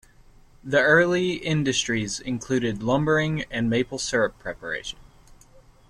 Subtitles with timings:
[0.63, 4.97] The early industries included lumbering and maple syrup preparation.